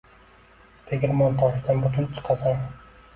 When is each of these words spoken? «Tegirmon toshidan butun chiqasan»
«Tegirmon 0.91 1.37
toshidan 1.41 1.83
butun 1.83 2.09
chiqasan» 2.17 2.65